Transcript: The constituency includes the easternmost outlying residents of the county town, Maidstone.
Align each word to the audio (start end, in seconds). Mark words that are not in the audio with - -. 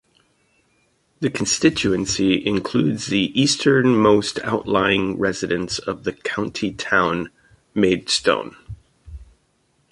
The 1.19 1.29
constituency 1.29 2.43
includes 2.43 3.05
the 3.05 3.29
easternmost 3.39 4.39
outlying 4.43 5.19
residents 5.19 5.77
of 5.77 6.05
the 6.05 6.11
county 6.13 6.71
town, 6.73 7.29
Maidstone. 7.75 8.55